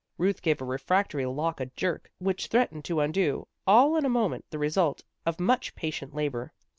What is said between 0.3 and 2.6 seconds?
gave a refractory lock a jerk which